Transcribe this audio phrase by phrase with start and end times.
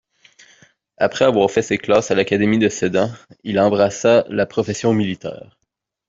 [0.97, 3.11] Après avoir fait ses classes à l'académie de Sedan,
[3.43, 5.59] il embrassa la profession militaire.